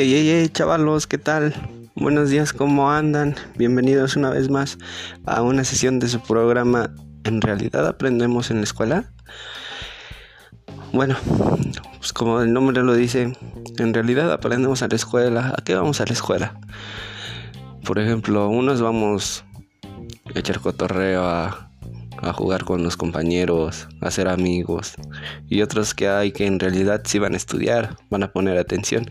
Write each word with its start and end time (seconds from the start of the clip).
Hey, 0.00 0.12
hey, 0.12 0.28
hey, 0.28 0.48
chavalos, 0.48 1.08
¿qué 1.08 1.18
tal? 1.18 1.52
Buenos 1.96 2.30
días, 2.30 2.52
¿cómo 2.52 2.88
andan? 2.88 3.34
Bienvenidos 3.56 4.14
una 4.14 4.30
vez 4.30 4.48
más 4.48 4.78
a 5.26 5.42
una 5.42 5.64
sesión 5.64 5.98
de 5.98 6.06
su 6.06 6.20
programa 6.20 6.94
¿En 7.24 7.40
realidad 7.40 7.84
aprendemos 7.84 8.52
en 8.52 8.58
la 8.58 8.62
escuela? 8.62 9.10
Bueno, 10.92 11.16
pues 11.98 12.12
como 12.12 12.40
el 12.40 12.52
nombre 12.52 12.80
lo 12.84 12.94
dice, 12.94 13.32
en 13.78 13.92
realidad 13.92 14.30
aprendemos 14.30 14.82
a 14.82 14.86
la 14.86 14.94
escuela. 14.94 15.52
¿A 15.58 15.64
qué 15.64 15.74
vamos 15.74 16.00
a 16.00 16.04
la 16.04 16.12
escuela? 16.12 16.60
Por 17.84 17.98
ejemplo, 17.98 18.48
unos 18.48 18.80
vamos 18.80 19.44
a 20.32 20.38
echar 20.38 20.60
cotorreo 20.60 21.24
a 21.24 21.67
a 22.22 22.32
jugar 22.32 22.64
con 22.64 22.82
los 22.82 22.96
compañeros, 22.96 23.88
a 24.00 24.10
ser 24.10 24.28
amigos. 24.28 24.94
Y 25.48 25.62
otros 25.62 25.94
que 25.94 26.08
hay 26.08 26.32
que 26.32 26.46
en 26.46 26.58
realidad 26.58 27.02
sí 27.04 27.18
van 27.18 27.34
a 27.34 27.36
estudiar, 27.36 27.96
van 28.10 28.22
a 28.22 28.32
poner 28.32 28.58
atención. 28.58 29.06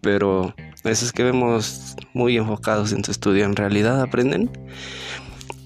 Pero 0.00 0.54
esos 0.84 1.12
que 1.12 1.24
vemos 1.24 1.96
muy 2.12 2.36
enfocados 2.36 2.92
en 2.92 3.04
su 3.04 3.10
estudio, 3.10 3.44
¿en 3.44 3.56
realidad 3.56 4.00
aprenden? 4.00 4.50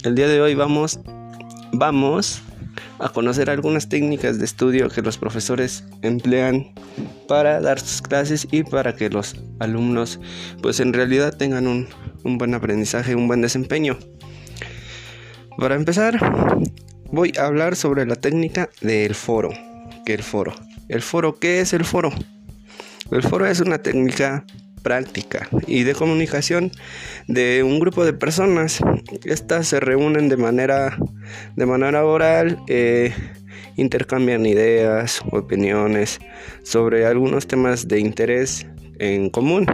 El 0.05 0.15
día 0.15 0.29
de 0.29 0.41
hoy 0.41 0.55
vamos, 0.55 1.01
vamos 1.73 2.43
a 2.99 3.09
conocer 3.09 3.51
algunas 3.51 3.89
técnicas 3.89 4.39
de 4.39 4.45
estudio 4.45 4.89
que 4.89 5.03
los 5.03 5.19
profesores 5.19 5.85
emplean 6.03 6.73
para 7.29 7.61
dar 7.61 7.81
sus 7.81 8.03
clases 8.03 8.47
y 8.51 8.63
para 8.63 8.95
que 8.95 9.11
los 9.11 9.37
alumnos 9.59 10.21
pues 10.63 10.81
en 10.81 10.93
realidad 10.93 11.37
tengan 11.37 11.67
un, 11.67 11.89
un 12.23 12.39
buen 12.39 12.55
aprendizaje, 12.55 13.15
un 13.15 13.29
buen 13.29 13.41
desempeño. 13.41 13.99
Para 15.59 15.77
empezar, 15.77 16.19
voy 17.13 17.33
a 17.39 17.47
hablar 17.47 17.77
sobre 17.77 18.05
la 18.07 18.17
técnica 18.17 18.71
del 18.81 19.15
foro. 19.15 19.51
¿Qué 20.05 20.15
el 20.15 20.23
foro? 20.23 20.53
¿El 20.89 21.01
foro 21.01 21.39
qué 21.39 21.61
es 21.61 21.73
el 21.73 21.85
foro? 21.85 22.11
El 23.13 23.23
foro 23.23 23.47
es 23.47 23.61
una 23.61 23.79
técnica 23.79 24.45
práctica 24.83 25.49
y 25.67 25.85
de 25.85 25.95
comunicación 25.95 26.73
de 27.29 27.63
un 27.63 27.79
grupo 27.79 28.05
de 28.05 28.13
personas. 28.13 28.81
Estas 29.25 29.69
se 29.69 29.79
reúnen 29.79 30.29
de 30.29 30.37
manera, 30.37 30.99
de 31.55 31.67
manera 31.67 32.05
oral, 32.05 32.59
eh, 32.67 33.15
intercambian 33.77 34.47
ideas, 34.47 35.23
opiniones 35.31 36.19
sobre 36.65 37.07
algunos 37.07 37.47
temas 37.47 37.87
de 37.87 38.01
interés 38.01 38.67
en 38.99 39.31
común. 39.31 39.67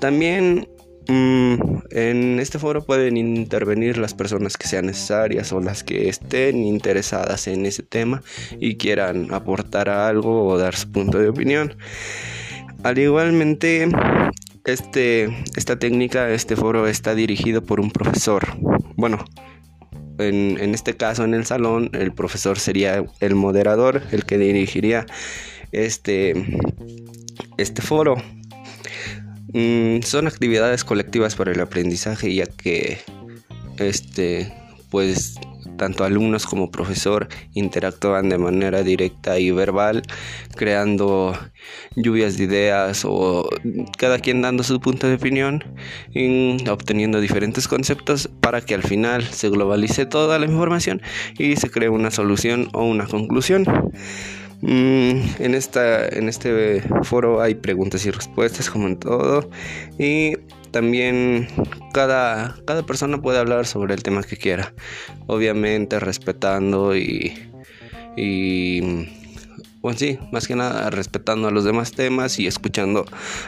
También 0.00 0.68
Mm, 1.08 1.78
en 1.90 2.38
este 2.38 2.58
foro 2.58 2.84
pueden 2.84 3.16
intervenir 3.16 3.96
las 3.96 4.12
personas 4.12 4.58
que 4.58 4.68
sean 4.68 4.86
necesarias 4.86 5.52
o 5.52 5.60
las 5.60 5.82
que 5.82 6.10
estén 6.10 6.62
interesadas 6.64 7.48
en 7.48 7.64
ese 7.64 7.82
tema 7.82 8.22
y 8.60 8.76
quieran 8.76 9.32
aportar 9.32 9.88
algo 9.88 10.46
o 10.46 10.58
dar 10.58 10.76
su 10.76 10.92
punto 10.92 11.18
de 11.18 11.30
opinión. 11.30 11.76
Al 12.82 12.98
igualmente, 12.98 13.88
este, 14.66 15.34
esta 15.56 15.78
técnica, 15.78 16.30
este 16.30 16.56
foro 16.56 16.86
está 16.86 17.14
dirigido 17.14 17.62
por 17.62 17.80
un 17.80 17.90
profesor. 17.90 18.46
Bueno, 18.96 19.24
en, 20.18 20.58
en, 20.60 20.74
este 20.74 20.94
caso 20.96 21.24
en 21.24 21.32
el 21.32 21.46
salón 21.46 21.88
el 21.94 22.12
profesor 22.12 22.58
sería 22.58 23.02
el 23.20 23.34
moderador, 23.34 24.02
el 24.12 24.26
que 24.26 24.36
dirigiría 24.36 25.06
este, 25.72 26.34
este 27.56 27.80
foro. 27.80 28.16
Mm, 29.52 30.02
son 30.02 30.26
actividades 30.26 30.84
colectivas 30.84 31.34
para 31.34 31.52
el 31.52 31.60
aprendizaje 31.60 32.34
ya 32.34 32.46
que 32.46 32.98
este 33.78 34.52
pues 34.90 35.38
tanto 35.78 36.04
alumnos 36.04 36.44
como 36.44 36.70
profesor 36.70 37.28
interactúan 37.54 38.28
de 38.28 38.36
manera 38.36 38.82
directa 38.82 39.38
y 39.38 39.50
verbal, 39.50 40.02
creando 40.56 41.38
lluvias 41.96 42.36
de 42.36 42.44
ideas 42.44 43.04
o 43.06 43.48
cada 43.96 44.18
quien 44.18 44.42
dando 44.42 44.62
su 44.64 44.80
punto 44.80 45.06
de 45.06 45.14
opinión 45.14 45.64
y 46.12 46.68
obteniendo 46.68 47.20
diferentes 47.20 47.68
conceptos 47.68 48.28
para 48.40 48.60
que 48.60 48.74
al 48.74 48.82
final 48.82 49.22
se 49.24 49.48
globalice 49.48 50.04
toda 50.04 50.38
la 50.38 50.46
información 50.46 51.00
y 51.38 51.56
se 51.56 51.70
cree 51.70 51.88
una 51.88 52.10
solución 52.10 52.68
o 52.74 52.84
una 52.84 53.06
conclusión. 53.06 53.64
Mm, 54.60 55.20
en, 55.38 55.54
esta, 55.54 56.08
en 56.08 56.28
este 56.28 56.82
foro 57.04 57.40
hay 57.40 57.54
preguntas 57.54 58.04
y 58.06 58.10
respuestas 58.10 58.68
como 58.68 58.88
en 58.88 58.96
todo 58.96 59.48
y 59.98 60.36
también 60.72 61.46
cada, 61.92 62.56
cada 62.66 62.82
persona 62.82 63.22
puede 63.22 63.38
hablar 63.38 63.66
sobre 63.66 63.94
el 63.94 64.02
tema 64.02 64.24
que 64.24 64.36
quiera, 64.36 64.74
obviamente 65.28 66.00
respetando 66.00 66.96
y, 66.96 67.38
y 68.16 68.80
bueno 69.80 69.96
sí, 69.96 70.18
más 70.32 70.48
que 70.48 70.56
nada 70.56 70.90
respetando 70.90 71.46
a 71.46 71.50
los 71.52 71.64
demás 71.64 71.92
temas 71.92 72.40
y 72.40 72.48
escuchando 72.48 73.06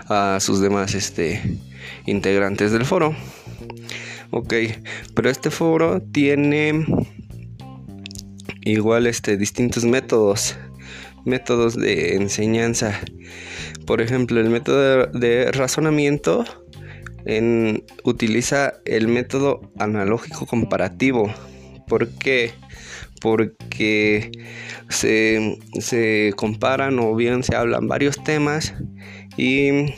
a 0.08 0.38
sus 0.40 0.60
demás 0.60 0.94
este, 0.94 1.42
integrantes 2.06 2.70
del 2.70 2.84
foro. 2.84 3.16
Ok, 4.30 4.54
pero 5.14 5.28
este 5.28 5.50
foro 5.50 6.00
tiene 6.00 6.86
igual 8.62 9.08
este 9.08 9.36
distintos 9.36 9.84
métodos 9.84 10.56
métodos 11.30 11.76
de 11.76 12.16
enseñanza. 12.16 13.00
Por 13.86 14.00
ejemplo, 14.00 14.40
el 14.40 14.50
método 14.50 15.06
de 15.06 15.50
razonamiento 15.52 16.44
utiliza 18.04 18.74
el 18.84 19.08
método 19.08 19.60
analógico 19.78 20.46
comparativo. 20.46 21.32
¿Por 21.86 22.08
qué? 22.08 22.52
Porque 23.20 24.30
se, 24.88 25.58
se 25.78 26.32
comparan 26.36 26.98
o 26.98 27.14
bien 27.14 27.42
se 27.42 27.54
hablan 27.54 27.88
varios 27.88 28.22
temas 28.24 28.74
y 29.36 29.94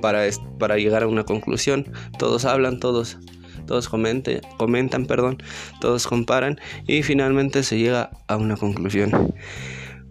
para, 0.00 0.22
para 0.58 0.76
llegar 0.76 1.02
a 1.02 1.08
una 1.08 1.24
conclusión 1.24 1.92
todos 2.18 2.44
hablan, 2.44 2.80
todos 2.80 3.18
todos 3.66 3.88
comenten, 3.88 4.40
comentan, 4.56 5.06
perdón, 5.06 5.40
todos 5.80 6.08
comparan 6.08 6.58
y 6.88 7.04
finalmente 7.04 7.62
se 7.62 7.78
llega 7.78 8.10
a 8.26 8.36
una 8.36 8.56
conclusión. 8.56 9.32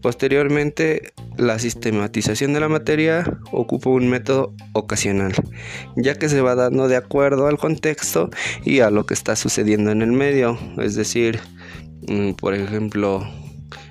Posteriormente, 0.01 1.13
la 1.37 1.59
sistematización 1.59 2.53
de 2.53 2.59
la 2.61 2.69
materia 2.69 3.39
ocupa 3.51 3.89
un 3.89 4.07
método 4.09 4.53
ocasional, 4.73 5.33
ya 5.95 6.15
que 6.15 6.29
se 6.29 6.41
va 6.41 6.55
dando 6.55 6.87
de 6.87 6.95
acuerdo 6.95 7.47
al 7.47 7.57
contexto 7.57 8.29
y 8.63 8.79
a 8.79 8.89
lo 8.91 9.05
que 9.05 9.13
está 9.13 9.35
sucediendo 9.35 9.91
en 9.91 10.01
el 10.01 10.11
medio. 10.11 10.57
Es 10.77 10.95
decir, 10.95 11.39
mm, 12.07 12.31
por 12.33 12.53
ejemplo, 12.53 13.27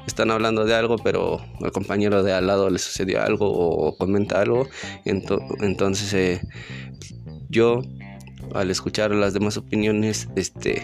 están 0.07 0.31
hablando 0.31 0.65
de 0.65 0.75
algo, 0.75 0.97
pero 0.97 1.41
al 1.61 1.73
compañero 1.73 2.23
de 2.23 2.33
al 2.33 2.47
lado 2.47 2.71
le 2.71 2.79
sucedió 2.79 3.23
algo 3.23 3.51
o 3.51 3.97
comenta 3.97 4.41
algo, 4.41 4.67
entonces 5.05 6.13
eh, 6.15 6.41
yo 7.51 7.83
al 8.55 8.71
escuchar 8.71 9.11
las 9.11 9.35
demás 9.35 9.57
opiniones, 9.57 10.29
este 10.37 10.83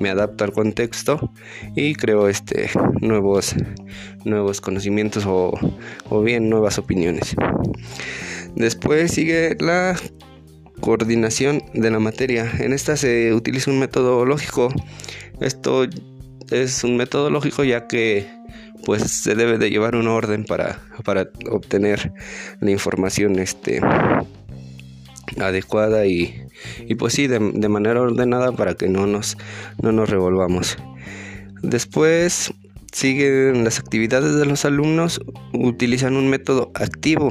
me 0.00 0.10
adapto 0.10 0.44
al 0.44 0.52
contexto 0.52 1.32
y 1.74 1.94
creo 1.94 2.28
este 2.28 2.70
nuevos 3.00 3.54
nuevos 4.24 4.60
conocimientos 4.60 5.24
o, 5.26 5.52
o 6.08 6.22
bien 6.22 6.48
nuevas 6.48 6.78
opiniones. 6.78 7.34
Después 8.54 9.12
sigue 9.12 9.56
la 9.60 9.96
coordinación 10.80 11.62
de 11.72 11.90
la 11.90 11.98
materia. 11.98 12.50
En 12.58 12.72
esta 12.72 12.96
se 12.96 13.32
utiliza 13.32 13.70
un 13.70 13.78
método 13.78 14.24
lógico. 14.24 14.72
Esto 15.40 15.86
es 16.50 16.84
un 16.84 16.96
método 16.96 17.30
lógico 17.30 17.64
ya 17.64 17.86
que 17.86 18.26
pues 18.84 19.02
se 19.10 19.34
debe 19.34 19.58
de 19.58 19.70
llevar 19.70 19.96
un 19.96 20.08
orden 20.08 20.44
para, 20.44 20.80
para 21.04 21.28
obtener 21.50 22.12
la 22.60 22.70
información 22.70 23.38
este 23.38 23.80
adecuada 25.40 26.06
y, 26.06 26.42
y 26.86 26.94
pues 26.94 27.14
sí, 27.14 27.26
de, 27.26 27.40
manera 27.40 28.00
ordenada 28.00 28.52
para 28.52 28.74
que 28.74 28.88
no 28.88 29.06
nos, 29.06 29.36
no 29.82 29.92
nos 29.92 30.08
revolvamos. 30.08 30.76
Después 31.62 32.52
siguen 32.92 33.64
las 33.64 33.78
actividades 33.78 34.34
de 34.36 34.46
los 34.46 34.64
alumnos, 34.64 35.20
utilizan 35.52 36.16
un 36.16 36.28
método 36.28 36.70
activo. 36.74 37.28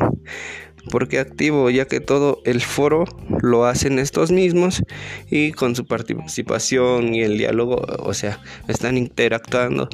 ¿Por 0.92 1.08
qué 1.08 1.20
activo? 1.20 1.70
Ya 1.70 1.86
que 1.86 2.02
todo 2.02 2.42
el 2.44 2.62
foro 2.62 3.06
lo 3.42 3.66
hacen 3.66 4.00
estos 4.00 4.32
mismos 4.32 4.84
y 5.32 5.54
con 5.54 5.76
su 5.76 5.86
participación 5.86 7.16
y 7.16 7.22
el 7.22 7.38
diálogo, 7.38 7.76
o 8.00 8.14
sea, 8.14 8.42
están 8.68 8.98
interactuando 8.98 9.88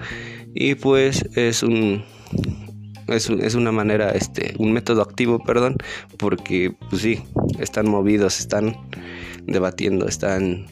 y 0.55 0.73
pues 0.73 1.25
es 1.35 1.61
un 1.61 2.03
es, 3.11 3.55
una 3.55 3.71
manera, 3.71 4.11
este, 4.11 4.53
un 4.57 4.71
método 4.71 5.01
activo, 5.01 5.39
perdón, 5.39 5.75
porque 6.17 6.73
pues 6.89 7.01
sí, 7.01 7.23
están 7.59 7.89
movidos, 7.89 8.39
están 8.39 8.75
debatiendo, 9.45 10.07
están 10.07 10.67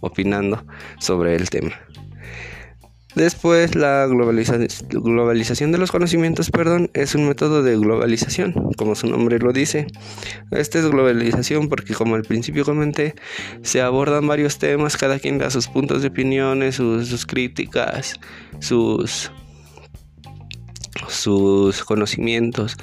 opinando 0.00 0.64
sobre 0.98 1.36
el 1.36 1.50
tema. 1.50 1.72
Después, 3.16 3.74
la 3.74 4.06
globalización 4.06 5.72
de 5.72 5.78
los 5.78 5.90
conocimientos, 5.90 6.52
perdón, 6.52 6.90
es 6.94 7.16
un 7.16 7.26
método 7.26 7.64
de 7.64 7.76
globalización, 7.76 8.52
como 8.76 8.94
su 8.94 9.08
nombre 9.08 9.40
lo 9.40 9.52
dice. 9.52 9.88
Esta 10.52 10.78
es 10.78 10.86
globalización 10.86 11.68
porque, 11.68 11.94
como 11.94 12.14
al 12.14 12.22
principio 12.22 12.64
comenté, 12.64 13.16
se 13.62 13.82
abordan 13.82 14.28
varios 14.28 14.58
temas, 14.58 14.96
cada 14.96 15.18
quien 15.18 15.38
da 15.38 15.50
sus 15.50 15.66
puntos 15.66 16.02
de 16.02 16.08
opiniones, 16.08 16.76
sus 16.76 17.26
críticas, 17.26 18.20
sus 18.60 19.32
sus 21.08 21.84
conocimientos 21.84 22.76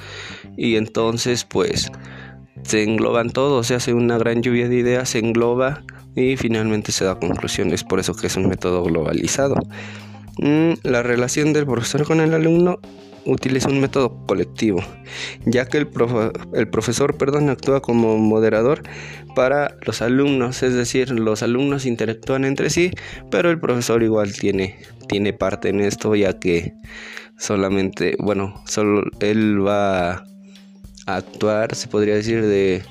y 0.56 0.76
entonces 0.76 1.44
pues 1.44 1.90
se 2.62 2.82
engloban 2.82 3.30
todos, 3.30 3.66
se 3.66 3.74
hace 3.74 3.94
una 3.94 4.18
gran 4.18 4.42
lluvia 4.42 4.68
de 4.68 4.76
ideas, 4.76 5.10
se 5.10 5.18
engloba 5.18 5.82
y 6.14 6.36
finalmente 6.36 6.92
se 6.92 7.04
da 7.04 7.18
conclusiones, 7.18 7.84
por 7.84 8.00
eso 8.00 8.14
que 8.14 8.26
es 8.26 8.36
un 8.36 8.48
método 8.48 8.82
globalizado. 8.82 9.54
Mm, 10.38 10.74
la 10.82 11.02
relación 11.02 11.52
del 11.52 11.66
profesor 11.66 12.04
con 12.04 12.20
el 12.20 12.34
alumno 12.34 12.78
utiliza 13.24 13.68
un 13.68 13.80
método 13.80 14.24
colectivo, 14.26 14.82
ya 15.44 15.66
que 15.66 15.78
el, 15.78 15.88
el, 16.54 16.68
profesor 16.68 17.16
perdón, 17.16 17.50
actúa 17.50 17.80
como 17.80 18.16
moderador 18.16 18.82
para 19.34 19.76
los 19.86 20.00
alumnos, 20.00 20.62
es 20.62 20.74
decir, 20.74 21.10
los 21.10 21.42
alumnos 21.42 21.86
interactúan 21.86 22.44
entre 22.44 22.70
sí, 22.70 22.90
pero 23.30 23.50
el 23.50 23.60
profesor 23.60 24.02
igual 24.02 24.32
tiene, 24.32 24.78
tiene 25.08 25.32
parte 25.32 25.68
en 25.68 25.80
esto, 25.80 26.14
ya 26.14 26.38
que 26.38 26.72
solamente, 27.38 28.16
bueno, 28.18 28.62
solo 28.66 29.04
él 29.20 29.64
va 29.66 30.10
a 30.12 30.24
actuar, 31.06 31.74
se 31.74 31.88
podría 31.88 32.14
decir, 32.14 32.44
de, 32.44 32.82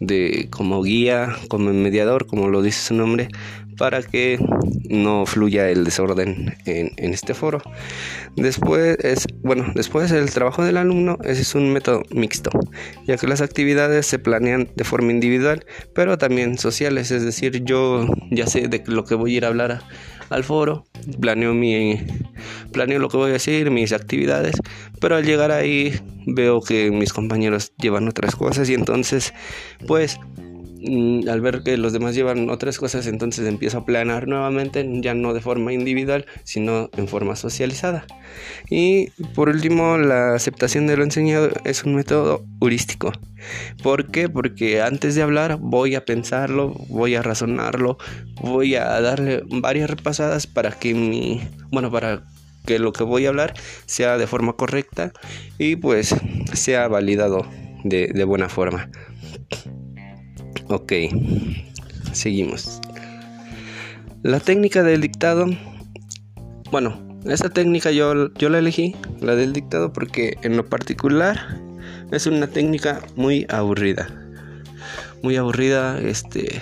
de 0.00 0.48
como 0.50 0.82
guía, 0.82 1.36
como 1.48 1.72
mediador, 1.72 2.26
como 2.26 2.48
lo 2.48 2.62
dice 2.62 2.88
su 2.88 2.94
nombre, 2.94 3.28
para 3.76 4.02
que 4.02 4.38
no 4.88 5.26
fluya 5.26 5.68
el 5.68 5.84
desorden 5.84 6.56
en, 6.64 7.14
este 7.14 7.34
foro. 7.34 7.62
Después 8.36 8.98
es, 9.02 9.26
bueno, 9.42 9.66
después 9.74 10.10
el 10.12 10.30
trabajo 10.30 10.64
del 10.64 10.76
alumno 10.76 11.18
ese 11.24 11.42
es 11.42 11.54
un 11.54 11.72
método 11.72 12.02
mixto, 12.10 12.50
ya 13.06 13.16
que 13.16 13.26
las 13.26 13.40
actividades 13.40 14.06
se 14.06 14.18
planean 14.18 14.68
de 14.74 14.84
forma 14.84 15.12
individual, 15.12 15.64
pero 15.94 16.18
también 16.18 16.58
sociales, 16.58 17.10
es 17.10 17.24
decir, 17.24 17.64
yo 17.64 18.06
ya 18.30 18.46
sé 18.46 18.68
de 18.68 18.82
lo 18.86 19.04
que 19.04 19.14
voy 19.14 19.34
a 19.34 19.36
ir 19.38 19.44
a 19.44 19.48
hablar 19.48 19.82
al 20.30 20.44
foro, 20.44 20.84
planeo 21.20 21.54
mi 21.54 21.98
planeo 22.72 22.98
lo 22.98 23.08
que 23.08 23.16
voy 23.16 23.30
a 23.30 23.34
decir, 23.34 23.70
mis 23.70 23.92
actividades, 23.92 24.56
pero 25.00 25.16
al 25.16 25.24
llegar 25.24 25.52
ahí 25.52 25.94
veo 26.26 26.60
que 26.60 26.90
mis 26.90 27.12
compañeros 27.12 27.72
llevan 27.76 28.08
otras 28.08 28.34
cosas 28.34 28.68
y 28.68 28.74
entonces 28.74 29.32
pues 29.86 30.18
al 31.28 31.40
ver 31.40 31.62
que 31.62 31.76
los 31.76 31.92
demás 31.92 32.14
llevan 32.14 32.50
otras 32.50 32.78
cosas, 32.78 33.06
entonces 33.06 33.46
empiezo 33.46 33.78
a 33.78 33.84
planear 33.84 34.28
nuevamente, 34.28 34.86
ya 35.00 35.14
no 35.14 35.34
de 35.34 35.40
forma 35.40 35.72
individual, 35.72 36.26
sino 36.44 36.90
en 36.96 37.08
forma 37.08 37.36
socializada. 37.36 38.06
Y 38.70 39.10
por 39.34 39.48
último, 39.48 39.98
la 39.98 40.34
aceptación 40.34 40.86
de 40.86 40.96
lo 40.96 41.04
enseñado 41.04 41.50
es 41.64 41.84
un 41.84 41.94
método 41.94 42.44
heurístico. 42.60 43.12
¿Por 43.82 44.10
qué? 44.10 44.28
Porque 44.28 44.82
antes 44.82 45.14
de 45.14 45.22
hablar 45.22 45.58
voy 45.60 45.94
a 45.94 46.04
pensarlo, 46.04 46.74
voy 46.88 47.14
a 47.14 47.22
razonarlo, 47.22 47.98
voy 48.40 48.74
a 48.76 49.00
darle 49.00 49.42
varias 49.46 49.90
repasadas 49.90 50.46
para 50.46 50.70
que 50.72 50.94
mi, 50.94 51.42
bueno, 51.70 51.90
para 51.90 52.24
que 52.64 52.78
lo 52.78 52.92
que 52.92 53.04
voy 53.04 53.26
a 53.26 53.28
hablar 53.28 53.54
sea 53.86 54.18
de 54.18 54.26
forma 54.26 54.54
correcta 54.54 55.12
y 55.58 55.76
pues 55.76 56.14
sea 56.52 56.88
validado 56.88 57.46
de, 57.84 58.08
de 58.08 58.24
buena 58.24 58.48
forma. 58.48 58.90
Ok, 60.68 60.92
seguimos. 62.12 62.80
La 64.24 64.40
técnica 64.40 64.82
del 64.82 65.00
dictado, 65.00 65.46
bueno, 66.72 67.00
esta 67.24 67.50
técnica 67.50 67.92
yo, 67.92 68.32
yo 68.34 68.48
la 68.48 68.58
elegí, 68.58 68.96
la 69.20 69.36
del 69.36 69.52
dictado, 69.52 69.92
porque 69.92 70.36
en 70.42 70.56
lo 70.56 70.68
particular 70.68 71.60
es 72.10 72.26
una 72.26 72.48
técnica 72.48 73.00
muy 73.14 73.46
aburrida. 73.48 74.08
Muy 75.22 75.36
aburrida, 75.36 76.00
este, 76.00 76.60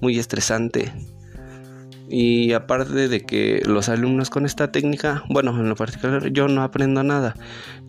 muy 0.00 0.18
estresante. 0.18 0.90
Y 2.08 2.52
aparte 2.52 3.08
de 3.08 3.20
que 3.22 3.62
los 3.66 3.88
alumnos 3.88 4.30
con 4.30 4.46
esta 4.46 4.70
técnica, 4.70 5.24
bueno, 5.28 5.50
en 5.58 5.68
lo 5.68 5.74
particular 5.74 6.30
yo 6.30 6.46
no 6.46 6.62
aprendo 6.62 7.02
nada, 7.02 7.34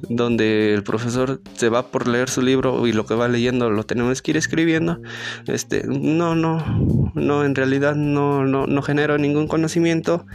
donde 0.09 0.73
el 0.73 0.83
profesor 0.83 1.39
se 1.53 1.69
va 1.69 1.91
por 1.91 2.07
leer 2.07 2.29
su 2.29 2.41
libro 2.41 2.87
y 2.87 2.93
lo 2.93 3.05
que 3.05 3.13
va 3.13 3.27
leyendo 3.27 3.69
lo 3.69 3.83
tenemos 3.83 4.21
que 4.23 4.31
ir 4.31 4.37
escribiendo, 4.37 4.99
este, 5.45 5.83
no, 5.85 6.33
no, 6.33 7.11
no, 7.13 7.45
en 7.45 7.53
realidad 7.53 7.95
no, 7.95 8.43
no, 8.43 8.65
no 8.65 8.81
genero 8.81 9.19
ningún 9.19 9.47
conocimiento 9.47 10.25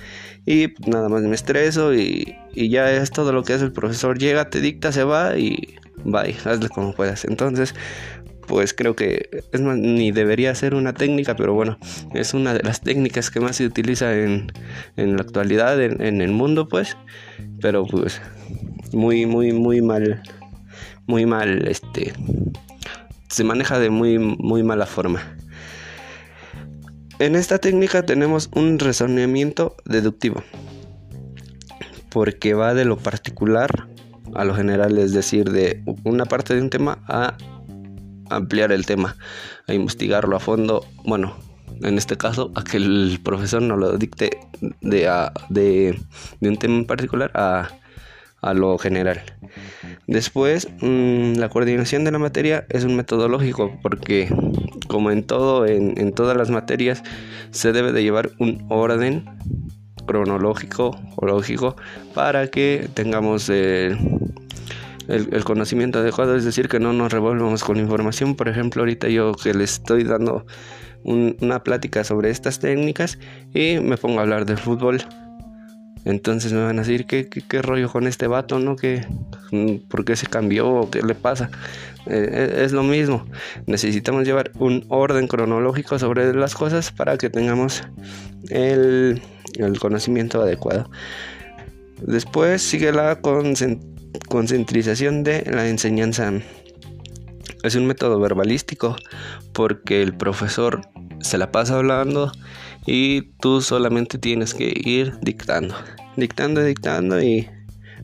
y 0.47 0.69
nada 0.87 1.09
más 1.09 1.23
me 1.23 1.35
estreso 1.35 1.93
y, 1.93 2.37
y 2.55 2.69
ya 2.69 2.93
es 2.93 3.11
todo 3.11 3.33
lo 3.33 3.43
que 3.43 3.55
hace 3.55 3.65
el 3.65 3.73
profesor, 3.73 4.17
llega, 4.17 4.49
te 4.49 4.61
dicta, 4.61 4.93
se 4.93 5.03
va 5.03 5.37
y 5.37 5.77
bye, 6.05 6.37
hazle 6.45 6.69
como 6.69 6.95
puedas. 6.95 7.25
Entonces, 7.25 7.75
pues 8.47 8.75
creo 8.75 8.95
que 8.97 9.45
es 9.53 9.61
ni 9.61 10.13
debería 10.13 10.55
ser 10.55 10.75
una 10.75 10.93
técnica, 10.93 11.37
pero 11.37 11.55
bueno, 11.55 11.79
es 12.15 12.35
una 12.35 12.55
de 12.55 12.63
las 12.63 12.81
técnicas 12.81 13.31
que 13.31 13.41
más 13.41 13.57
se 13.57 13.67
utiliza 13.67 14.15
en, 14.17 14.53
la 14.97 15.23
actualidad, 15.23 15.81
en, 15.83 16.21
el 16.21 16.33
mundo, 16.33 16.69
pues, 16.69 16.97
pero 17.61 17.85
pues 17.87 18.21
muy, 18.93 19.27
muy, 19.27 19.53
muy 19.53 19.81
mal, 19.81 20.23
muy 21.07 21.27
mal, 21.27 21.67
este, 21.69 22.13
se 23.29 23.45
maneja 23.45 23.79
de 23.79 23.91
muy, 23.91 24.19
muy 24.19 24.63
mala 24.63 24.87
forma. 24.87 25.37
En 27.19 27.37
esta 27.37 27.59
técnica 27.59 28.05
tenemos 28.05 28.51
un 28.55 28.79
razonamiento 28.79 29.77
deductivo, 29.85 30.43
porque 32.11 32.55
va 32.55 32.75
de 32.75 32.85
lo 32.85 32.97
particular 32.99 33.89
a 34.35 34.45
lo 34.45 34.55
general, 34.55 34.99
es 34.99 35.13
decir, 35.13 35.51
de 35.51 35.83
una 36.05 36.25
parte 36.25 36.55
de 36.55 36.63
un 36.63 36.71
tema 36.71 36.99
a 37.07 37.37
ampliar 38.37 38.73
el 38.73 38.87
tema, 38.87 39.17
a 39.67 39.75
investigarlo 39.75 40.37
a 40.37 40.41
fondo. 40.41 40.85
Bueno, 41.05 41.37
en 41.83 41.99
este 41.99 42.17
caso, 42.17 42.53
a 42.55 42.65
que 42.65 42.77
el 42.77 43.21
profesor 43.23 43.63
no 43.63 43.77
lo 43.77 43.97
dicte 43.97 44.31
de, 44.81 45.31
de, 45.49 46.01
un 46.41 46.57
tema 46.57 46.77
en 46.77 46.87
particular 46.87 47.31
a, 47.35 47.69
lo 48.55 48.77
general. 48.77 49.23
Después, 50.09 50.69
mm, 50.81 51.35
la 51.35 51.49
coordinación 51.49 52.05
de 52.05 52.11
la 52.11 52.19
materia 52.19 52.67
es 52.71 52.85
un 52.85 52.97
metodológico 52.97 53.79
porque, 53.83 54.29
como 54.89 55.13
en 55.13 55.23
todo, 55.23 55.65
en, 55.67 55.95
en 55.97 56.13
todas 56.13 56.37
las 56.37 56.51
materias, 56.51 57.03
se 57.53 57.73
debe 57.73 57.93
de 57.93 58.03
llevar 58.03 58.31
un 58.39 58.67
orden 58.69 59.25
cronológico 60.07 60.99
o 61.17 61.27
lógico 61.27 61.77
para 62.15 62.49
que 62.49 62.89
tengamos 62.95 63.49
el 65.13 65.45
conocimiento 65.45 65.99
adecuado, 65.99 66.37
es 66.37 66.45
decir, 66.45 66.69
que 66.69 66.81
no 66.81 66.93
nos 66.93 67.13
revolvamos 67.13 67.65
con 67.65 67.77
información. 67.77 68.35
Por 68.35 68.49
ejemplo, 68.49 68.83
ahorita 68.83 69.09
yo 69.09 69.33
que 69.33 69.53
les 69.55 69.75
estoy 69.75 70.05
dando 70.05 70.47
una 71.05 71.63
plática 71.63 72.05
sobre 72.05 72.31
estas 72.31 72.59
técnicas 72.59 73.19
y 73.55 73.79
me 73.81 73.97
pongo 73.97 74.21
a 74.21 74.23
hablar 74.23 74.47
del 74.47 74.59
fútbol. 74.59 75.03
Entonces 76.05 76.53
me 76.53 76.65
van 76.65 76.79
a 76.79 76.83
decir, 76.83 77.07
¿qué, 77.07 77.29
qué, 77.29 77.63
rollo 77.63 77.89
con 77.89 78.09
este 78.09 78.27
vato, 78.27 78.59
no? 78.59 78.75
¿Qué, 78.75 79.07
¿Por 79.89 80.05
qué 80.05 80.17
se 80.17 80.27
cambió? 80.27 80.89
¿Qué 80.91 81.01
le 81.01 81.15
pasa? 81.15 81.49
Eh, 82.07 82.57
e, 82.59 82.65
es 82.65 82.73
lo 82.73 82.83
mismo. 82.83 83.25
Necesitamos 83.67 84.25
llevar 84.25 84.51
un 84.59 84.85
orden 84.89 85.29
cronológico 85.29 85.99
sobre 86.01 86.35
las 86.35 86.57
cosas 86.57 86.91
para 86.91 87.19
que 87.19 87.31
tengamos 87.31 87.85
el, 88.51 89.23
el 89.59 89.79
conocimiento 89.79 90.43
adecuado. 90.43 90.91
Después 92.01 92.63
sigue 92.63 92.91
la 92.91 93.21
concentración 93.21 93.92
concentrización 94.29 95.23
de 95.25 95.45
la 95.51 95.69
enseñanza. 95.69 96.33
Es 97.63 97.75
un 97.75 97.87
método 97.87 98.19
verbalístico 98.21 98.97
porque 99.53 100.03
el 100.03 100.15
profesor 100.17 100.83
se 101.21 101.39
la 101.39 101.53
pasa 101.53 101.77
hablando 101.77 102.33
y 102.87 103.23
tú 103.41 103.61
solamente 103.61 104.19
tienes 104.19 104.55
que 104.55 104.73
ir 104.75 105.15
dictando, 105.21 105.75
dictando, 106.17 106.63
dictando 106.63 107.23
y 107.23 107.49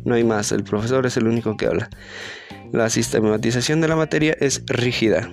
no 0.05 0.15
hay 0.15 0.25
más. 0.25 0.53
El 0.53 0.65
profesor 0.65 1.07
es 1.07 1.17
el 1.17 1.27
único 1.27 1.57
que 1.57 1.67
habla. 1.67 1.91
La 2.73 2.89
sistematización 2.91 3.81
de 3.81 3.89
la 3.89 3.97
materia 3.97 4.37
es 4.39 4.63
rígida 4.67 5.29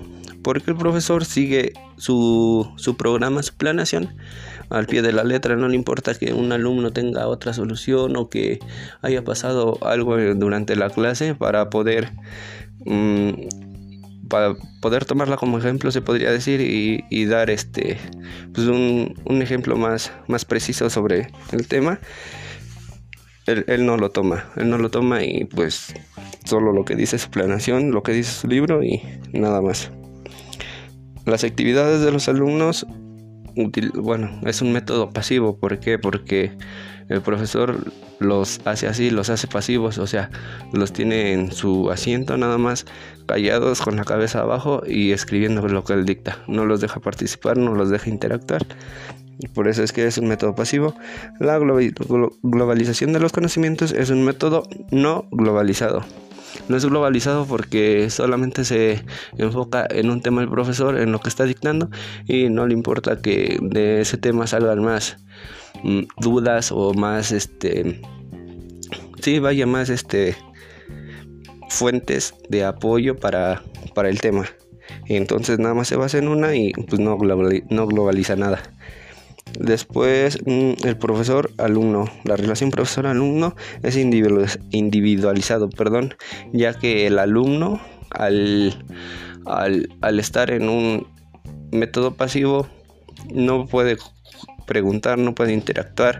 porque 0.46 0.70
el 0.70 0.78
profesor 0.78 1.26
sigue 1.26 1.74
su, 1.98 2.72
su 2.76 2.96
programa, 2.96 3.42
su 3.42 3.56
planación 3.56 4.16
al 4.70 4.86
pie 4.86 5.02
de 5.02 5.12
la 5.12 5.24
letra, 5.24 5.56
no 5.56 5.68
le 5.68 5.76
importa 5.76 6.14
que 6.14 6.34
un 6.34 6.52
alumno 6.52 6.94
tenga 6.94 7.28
otra 7.28 7.52
solución 7.52 8.16
o 8.16 8.30
que 8.30 8.60
haya 9.02 9.24
pasado 9.24 9.80
algo 9.82 10.16
durante 10.36 10.76
la 10.76 10.92
clase 10.92 11.34
para 11.34 11.72
poder 11.72 12.12
mm, 12.86 13.30
para 14.30 14.54
poder 14.82 15.06
tomarla 15.06 15.36
como 15.38 15.58
ejemplo 15.58 15.90
se 15.90 16.04
podría 16.04 16.32
decir 16.32 16.62
y, 16.62 17.26
dar 17.26 17.50
este 17.50 17.98
pues 18.54 18.68
un, 18.68 19.16
ejemplo 19.42 19.78
más, 19.78 20.12
más 20.28 20.46
preciso 20.46 20.92
sobre 20.92 21.32
el 21.54 21.68
tema. 21.68 22.00
Él, 23.48 23.86
no 23.86 23.98
lo 23.98 24.10
toma 24.10 24.46
él 24.58 24.70
no 24.70 24.80
lo 24.80 24.90
toma 24.90 25.24
y 25.24 25.46
pues 25.46 25.94
solo 26.46 26.72
lo 26.72 26.84
que 26.84 26.96
dice 26.96 27.20
su 27.20 27.30
planación 27.30 27.92
lo 27.92 28.02
que 28.02 28.12
dice 28.12 28.32
su 28.32 28.48
libro 28.48 28.84
y 28.84 29.04
nada 29.34 29.62
más 29.62 29.92
las 31.26 31.44
actividades 31.44 32.02
de 32.02 32.12
los 32.12 32.28
alumnos 32.30 32.86
bueno, 33.96 34.30
es 34.46 34.62
un 34.62 34.74
método 34.74 35.10
pasivo. 35.12 35.58
¿Por 35.58 35.80
qué? 35.80 35.98
Porque 35.98 36.52
el 37.10 37.22
profesor 37.22 37.92
los 38.20 38.60
hace 38.66 38.88
así, 38.88 39.10
los 39.10 39.30
hace 39.30 39.48
pasivos, 39.48 39.98
o 39.98 40.08
sea, 40.08 40.30
los 40.74 40.92
tiene 40.94 41.34
en 41.34 41.52
su 41.52 41.92
asiento 41.92 42.38
nada 42.38 42.58
más, 42.58 42.86
callados 43.26 43.82
con 43.82 43.96
la 43.96 44.04
cabeza 44.04 44.42
abajo 44.42 44.82
y 44.86 45.12
escribiendo 45.12 45.68
lo 45.68 45.84
que 45.84 45.94
él 45.94 46.06
dicta. 46.06 46.40
No 46.48 46.66
los 46.66 46.82
deja 46.82 47.00
participar, 47.00 47.58
no 47.58 47.74
los 47.74 47.90
deja 47.90 48.10
interactuar. 48.10 48.66
Por 49.54 49.68
eso 49.68 49.84
es 49.84 49.92
que 49.92 50.08
es 50.08 50.18
un 50.18 50.28
método 50.28 50.56
pasivo. 50.56 50.96
La 51.40 51.58
globalización 51.58 53.14
de 53.14 53.20
los 53.20 53.34
conocimientos 53.34 53.92
es 53.92 54.10
un 54.10 54.24
método 54.24 54.64
no 54.92 55.28
globalizado. 55.32 56.06
No 56.68 56.78
es 56.78 56.86
globalizado 56.86 57.46
porque 57.46 58.10
solamente 58.10 58.66
se 58.66 59.04
enfoca 59.38 59.86
en 59.90 60.10
un 60.10 60.22
tema 60.22 60.42
el 60.42 60.50
profesor, 60.50 60.98
en 60.98 61.12
lo 61.12 61.20
que 61.20 61.30
está 61.30 61.46
dictando, 61.46 61.90
y 62.28 62.50
no 62.50 62.68
le 62.68 62.74
importa 62.74 63.22
que 63.22 63.58
de 63.62 64.02
ese 64.02 64.18
tema 64.18 64.48
salgan 64.48 64.84
más 64.84 65.18
mm, 65.84 66.02
dudas 66.18 66.72
o 66.72 66.94
más, 66.94 67.32
este, 67.32 68.02
sí, 69.22 69.40
vaya 69.40 69.68
más, 69.68 69.90
este, 69.90 70.36
fuentes 71.70 72.34
de 72.50 72.64
apoyo 72.64 73.16
para, 73.16 73.64
para 73.94 74.10
el 74.10 74.22
tema. 74.22 74.46
Entonces 75.08 75.60
nada 75.60 75.74
más 75.74 75.88
se 75.88 75.96
basa 75.96 76.18
en 76.18 76.28
una 76.28 76.56
y 76.56 76.72
pues 76.72 77.00
no, 77.00 77.18
no 77.18 77.88
globaliza 77.88 78.36
nada. 78.36 78.62
Después, 79.60 80.40
mm, 80.46 80.86
el 80.86 80.98
profesor-alumno. 80.98 82.06
La 82.24 82.36
relación 82.36 82.72
profesor-alumno 82.72 83.56
es 83.84 83.96
individualizado, 83.96 85.70
perdón, 85.70 86.16
ya 86.52 86.74
que 86.74 87.08
el 87.08 87.20
alumno, 87.20 87.80
al, 88.12 88.84
al, 89.46 90.20
estar 90.20 90.52
en 90.52 90.70
un 90.70 91.08
método 91.72 92.16
pasivo, 92.16 92.68
no 93.34 93.66
puede 93.66 93.98
preguntar, 94.66 95.18
no 95.18 95.36
puede 95.36 95.54
interactuar. 95.54 96.20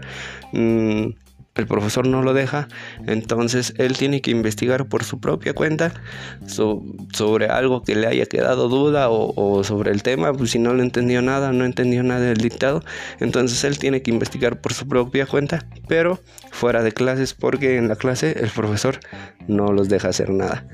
Mm, 0.52 1.08
el 1.56 1.66
profesor 1.66 2.06
no 2.06 2.22
lo 2.22 2.34
deja, 2.34 2.68
entonces 3.06 3.74
él 3.78 3.96
tiene 3.96 4.20
que 4.20 4.30
investigar 4.30 4.86
por 4.86 5.04
su 5.04 5.20
propia 5.20 5.54
cuenta 5.54 5.92
sobre 6.46 7.46
algo 7.46 7.82
que 7.82 7.94
le 7.94 8.06
haya 8.06 8.26
quedado 8.26 8.68
duda 8.68 9.08
o, 9.10 9.64
sobre 9.64 9.90
el 9.92 10.02
tema, 10.02 10.32
pues 10.32 10.50
si 10.50 10.58
no 10.58 10.74
le 10.74 10.82
entendió 10.82 11.22
nada, 11.22 11.52
no 11.52 11.64
entendió 11.64 12.02
nada 12.02 12.20
del 12.20 12.38
dictado, 12.38 12.82
entonces 13.20 13.64
él 13.64 13.78
tiene 13.78 14.02
que 14.02 14.10
investigar 14.10 14.60
por 14.60 14.72
su 14.72 14.86
propia 14.86 15.26
cuenta, 15.26 15.66
pero 15.88 16.20
fuera 16.50 16.82
de 16.82 16.92
clases 16.92 17.34
porque 17.34 17.76
en 17.76 17.88
la 17.88 17.96
clase 17.96 18.36
el 18.40 18.50
profesor 18.50 19.00
no 19.48 19.72
los 19.72 19.88
deja 19.88 20.08
hacer 20.08 20.30
nada. 20.30 20.66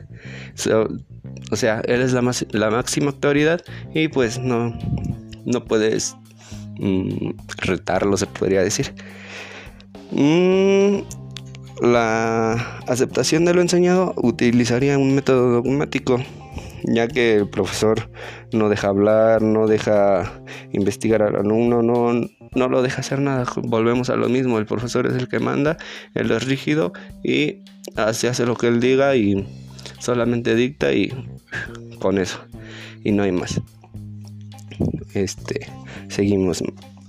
o 1.50 1.56
sea, 1.56 1.80
él 1.84 2.02
es 2.02 2.12
la, 2.12 2.22
la 2.50 2.70
máxima 2.70 3.10
autoridad 3.10 3.62
y 3.94 4.08
pues 4.08 4.38
no, 4.38 4.76
no 5.44 5.64
puedes 5.64 6.16
mm, 6.78 7.30
retarlo, 7.58 8.16
se 8.16 8.26
podría 8.26 8.62
decir. 8.62 8.94
Mm, 10.12 11.02
la 11.80 12.52
aceptación 12.86 13.44
de 13.44 13.54
lo 13.54 13.60
enseñado 13.60 14.14
utilizaría 14.16 14.98
un 14.98 15.14
método 15.14 15.50
dogmático, 15.50 16.18
ya 16.84 17.08
que 17.08 17.36
el 17.36 17.48
profesor 17.48 18.10
no 18.52 18.68
deja 18.68 18.88
hablar, 18.88 19.42
no 19.42 19.66
deja 19.66 20.42
investigar 20.72 21.22
al 21.22 21.36
alumno, 21.36 21.82
no, 21.82 22.12
no 22.54 22.68
lo 22.68 22.82
deja 22.82 23.00
hacer 23.00 23.20
nada. 23.20 23.46
Volvemos 23.56 24.10
a 24.10 24.16
lo 24.16 24.28
mismo, 24.28 24.58
el 24.58 24.66
profesor 24.66 25.06
es 25.06 25.14
el 25.14 25.28
que 25.28 25.38
manda, 25.38 25.76
él 26.14 26.30
es 26.30 26.44
rígido 26.46 26.92
y 27.24 27.62
se 28.12 28.28
hace 28.28 28.46
lo 28.46 28.56
que 28.56 28.68
él 28.68 28.80
diga 28.80 29.16
y 29.16 29.46
solamente 29.98 30.54
dicta 30.54 30.92
y 30.92 31.10
con 31.98 32.18
eso. 32.18 32.38
Y 33.02 33.12
no 33.12 33.22
hay 33.22 33.32
más. 33.32 33.60
Este, 35.14 35.66
seguimos 36.08 36.62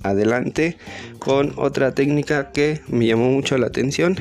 adelante 0.04 0.78
con 1.20 1.54
otra 1.58 1.94
técnica 1.94 2.52
que 2.52 2.82
me 2.88 3.08
llamó 3.08 3.32
mucho 3.32 3.58
la 3.58 3.68
atención 3.68 4.18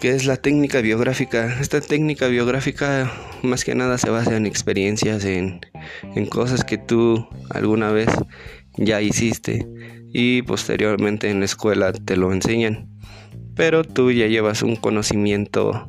que 0.00 0.10
es 0.10 0.26
la 0.26 0.36
técnica 0.36 0.80
biográfica. 0.80 1.58
Esta 1.60 1.80
técnica 1.80 2.28
biográfica 2.28 3.10
más 3.42 3.64
que 3.64 3.74
nada 3.74 3.98
se 3.98 4.10
basa 4.10 4.36
en 4.36 4.46
experiencias, 4.46 5.24
en, 5.24 5.60
en, 6.14 6.26
cosas 6.26 6.62
que 6.64 6.78
tú 6.78 7.26
alguna 7.50 7.90
vez 7.90 8.08
ya 8.76 9.00
hiciste 9.00 9.66
y 10.12 10.42
posteriormente 10.42 11.30
en 11.30 11.40
la 11.40 11.46
escuela 11.46 11.92
te 11.92 12.16
lo 12.16 12.32
enseñan. 12.32 12.88
Pero 13.56 13.82
tú 13.82 14.12
ya 14.12 14.26
llevas 14.26 14.62
un 14.62 14.76
conocimiento 14.76 15.84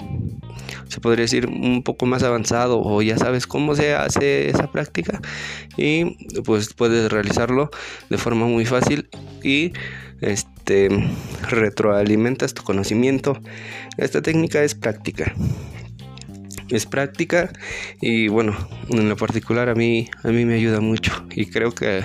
se 0.90 1.00
podría 1.00 1.24
decir 1.24 1.48
un 1.48 1.84
poco 1.84 2.06
más 2.06 2.24
avanzado 2.24 2.82
o 2.82 3.02
ya 3.02 3.18
sabes 3.18 3.48
cómo 3.48 3.76
se 3.76 3.94
hace 3.94 4.50
esa 4.50 4.72
práctica 4.72 5.22
y 5.78 6.28
pues 6.42 6.74
puedes 6.74 7.12
realizarlo 7.12 7.70
de 8.10 8.18
forma 8.18 8.46
muy 8.48 8.66
fácil 8.66 9.10
y 9.44 9.72
este 10.22 10.90
retroalimentas 11.50 12.54
tu 12.54 12.64
conocimiento. 12.64 13.38
Esta 13.98 14.22
técca 14.22 14.64
es 14.64 14.76
práctica. 14.76 15.34
Es 16.70 16.86
práctica 16.86 17.52
y 18.02 18.28
bueno, 18.28 18.56
en 18.90 19.10
lo 19.10 19.16
particular 19.16 19.70
a 19.70 19.76
mí 19.76 20.10
a 20.24 20.28
mí 20.30 20.46
me 20.46 20.56
ayuda 20.56 20.82
mucho 20.82 21.26
y 21.32 21.48
creo 21.48 21.72
que 21.72 22.04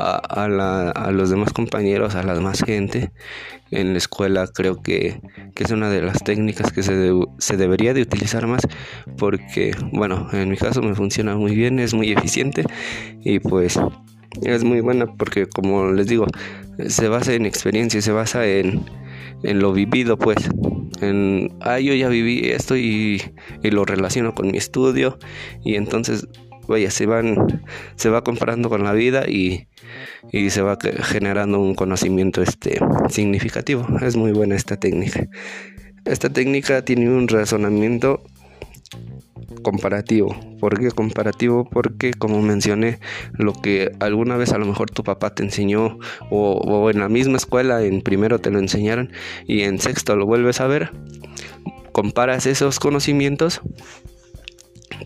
a, 0.00 1.10
los 1.12 1.30
demás 1.30 1.52
compañeros, 1.52 2.14
a 2.14 2.22
la 2.22 2.38
más 2.40 2.62
gente 2.62 3.10
en 3.70 3.92
la 3.92 3.98
escuela, 3.98 4.46
creo 4.52 4.82
que, 4.82 5.20
es 5.56 5.70
una 5.70 5.90
de 5.90 6.02
las 6.02 6.24
técnicas 6.24 6.72
que 6.72 6.82
se, 6.82 7.12
se, 7.38 7.56
debería 7.56 7.92
de 7.92 8.02
utilizar 8.02 8.46
más 8.46 8.62
porque, 9.18 9.72
bueno, 9.92 10.28
en 10.32 10.48
mi 10.48 10.56
caso 10.56 10.82
me 10.82 10.94
funciona 10.94 11.36
muy 11.36 11.54
bien, 11.54 11.78
es 11.78 11.92
muy 11.92 12.10
eficiente 12.12 12.64
y 13.22 13.40
pues 13.40 13.78
es 14.42 14.64
muy 14.64 14.80
buena 14.80 15.06
porque, 15.06 15.46
como 15.46 15.92
les 15.92 16.06
digo, 16.06 16.26
se 16.88 17.08
basa 17.08 17.34
en 17.34 17.46
experiencia, 17.46 18.00
se 18.00 18.12
basa 18.12 18.46
en, 18.46 18.84
en 19.42 19.58
lo 19.58 19.72
vivido, 19.72 20.18
pues. 20.18 20.48
En, 21.00 21.52
ah, 21.60 21.80
yo 21.80 21.94
ya 21.94 22.08
viví 22.08 22.50
esto 22.50 22.76
y, 22.76 23.22
y 23.62 23.70
lo 23.70 23.84
relaciono 23.84 24.34
con 24.34 24.50
mi 24.50 24.58
estudio 24.58 25.18
y 25.64 25.76
entonces 25.76 26.28
vaya, 26.70 26.90
se 26.90 27.06
van, 27.06 27.62
se 27.96 28.08
va 28.08 28.24
comparando 28.24 28.68
con 28.68 28.84
la 28.84 28.92
vida 28.92 29.28
y, 29.28 29.66
se 30.48 30.62
va 30.62 30.78
generando 31.02 31.60
un 31.60 31.74
conocimiento 31.74 32.42
este 32.42 32.80
significativo. 33.08 33.86
Es 34.00 34.16
muy 34.16 34.32
buena 34.32 34.54
esta 34.54 34.78
técnica. 34.78 35.28
Esta 36.04 36.30
técnica 36.30 36.84
tiene 36.84 37.10
un 37.10 37.28
razonamiento 37.28 38.22
comparativo. 39.62 40.34
¿Por 40.60 40.78
qué 40.78 40.90
comparativo? 40.90 41.68
Porque 41.68 42.12
como 42.12 42.40
mencioné, 42.40 42.98
lo 43.32 43.52
que 43.52 43.92
alguna 44.00 44.36
vez 44.36 44.52
a 44.52 44.58
lo 44.58 44.66
mejor 44.66 44.90
tu 44.90 45.02
papá 45.02 45.34
te 45.34 45.42
enseñó 45.42 45.98
o, 46.30 46.52
o, 46.52 46.90
en 46.90 47.00
la 47.00 47.08
misma 47.08 47.36
escuela 47.36 47.82
en 47.82 48.00
primero 48.02 48.38
te 48.38 48.50
lo 48.50 48.58
enseñaron 48.58 49.10
y 49.46 49.62
en 49.62 49.78
sexto 49.78 50.16
lo 50.16 50.26
vuelves 50.26 50.60
a 50.60 50.66
ver, 50.66 50.90
comparas 51.92 52.46
esos 52.46 52.78
conocimientos 52.78 53.60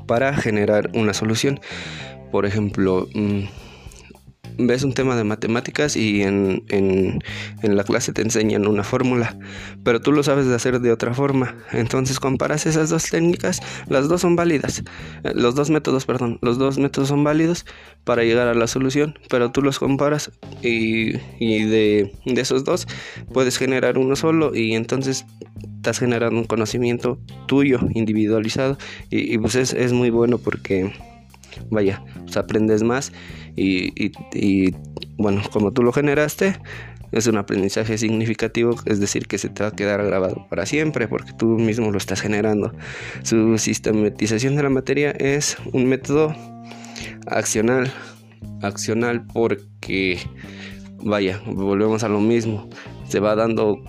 para 0.07 0.37
generar 0.37 0.91
una 0.95 1.15
solución. 1.15 1.61
Por 2.31 2.47
ejemplo, 2.47 3.09
mm, 3.15 3.45
ves 4.59 4.85
un 4.85 4.93
tema 4.93 5.17
de 5.17 5.25
matemáticas 5.25 5.97
y 5.97 6.23
en, 6.23 6.63
en, 6.69 7.21
la 7.63 7.85
clase 7.85 8.13
te 8.13 8.23
enseñan 8.23 8.67
una 8.67 8.85
fórmula, 8.85 9.37
pero 9.83 10.01
tú 10.01 10.13
lo 10.13 10.23
sabes 10.23 10.47
de 10.47 10.55
hacer 10.55 10.81
de 10.81 10.93
otra 10.93 11.15
forma. 11.15 11.57
Entonces 11.73 12.21
comparas 12.21 12.67
esas 12.67 12.91
dos 12.91 13.11
técnicas, 13.11 13.61
las 13.89 14.09
dos 14.09 14.21
son 14.21 14.37
válidas, 14.37 14.83
eh, 15.25 15.33
los 15.35 15.55
dos 15.55 15.71
métodos, 15.71 16.07
perdón, 16.07 16.39
los 16.43 16.59
dos 16.59 16.79
métodos 16.79 17.09
son 17.09 17.25
válidos 17.25 17.67
para 18.05 18.23
llegar 18.23 18.49
a 18.49 18.55
la 18.55 18.67
solución, 18.67 19.19
pero 19.29 19.51
tú 19.51 19.63
los 19.63 19.79
comparas 19.79 20.31
y, 20.63 21.17
y 21.39 21.65
de, 21.65 22.13
de 22.25 22.41
esos 22.41 22.65
dos 22.65 22.87
puedes 23.33 23.59
generar 23.59 23.99
uno 23.99 24.17
solo 24.17 24.55
y 24.55 24.75
entonces 24.75 25.25
estás 25.85 25.99
generando 25.99 26.41
un 26.41 26.47
conocimiento 26.47 27.19
tuyo, 27.47 27.79
individualizado, 27.93 28.79
y, 29.11 29.37
pues 29.37 29.55
es, 29.55 29.93
muy 29.93 30.09
bueno 30.09 30.39
porque, 30.39 30.95
vaya, 31.69 32.03
pues 32.23 32.39
aprendes 32.39 32.83
más 32.83 33.13
y, 33.55 34.73
bueno, 35.19 35.43
como 35.53 35.73
tú 35.73 35.83
lo 35.83 35.93
generaste, 35.93 36.57
es 37.13 37.27
un 37.27 37.37
aprendizaje 37.37 37.99
significativo, 37.99 38.77
es 38.87 38.99
decir, 38.99 39.27
que 39.27 39.37
se 39.37 39.51
te 39.51 39.63
va 39.63 39.69
a 39.69 39.73
quedar 39.73 40.03
grabado 40.03 40.47
para 40.49 40.65
siempre 40.65 41.07
porque 41.07 41.35
tú 41.35 41.49
mismo 41.49 41.93
lo 41.93 41.99
estás 41.99 42.23
generando. 42.23 42.73
Su 43.23 43.59
sistematización 43.59 44.57
de 44.57 44.63
la 44.63 44.71
materia 44.71 45.11
es 45.11 45.59
un 45.75 45.85
método 45.85 46.35
accional, 47.27 47.93
accional 48.63 49.27
porque, 49.27 50.19
vaya, 51.03 51.43
volvemos 51.47 52.05
a 52.05 52.09
lo 52.09 52.21
mismo, 52.21 52.71
se 53.07 53.21
va 53.21 53.37
dando 53.37 53.85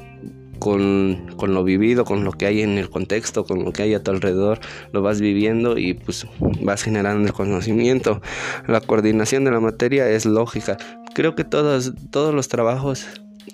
con, 0.59 1.35
lo 1.37 1.63
vivido, 1.63 2.05
con 2.05 2.23
lo 2.23 2.31
que 2.31 2.45
hay 2.45 2.61
en 2.61 2.77
el 2.77 2.89
contexto, 2.89 3.45
con 3.45 3.63
lo 3.63 3.71
que 3.71 3.83
hay 3.83 3.93
a 3.93 4.03
tu 4.03 4.11
alrededor, 4.11 4.59
lo 4.91 5.01
vas 5.01 5.21
viviendo 5.21 5.77
y 5.77 5.93
pues 5.93 6.27
vas 6.61 6.83
generando 6.83 7.27
el 7.27 7.33
conocimiento. 7.33 8.21
La 8.67 8.81
coordinación 8.81 9.43
de 9.43 9.51
la 9.51 9.59
materia 9.59 10.09
es 10.09 10.25
lógica. 10.25 10.77
Creo 11.13 11.35
que 11.35 11.43
todos, 11.43 11.93
todos 12.11 12.33
los 12.33 12.47
trabajos, 12.47 13.05